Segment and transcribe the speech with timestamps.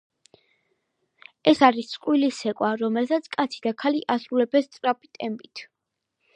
[1.51, 5.67] ეს არის წყვილის ცეკვა, რომელსაც კაცი და ქალი ასრულებენ სწრაფი ტემპით.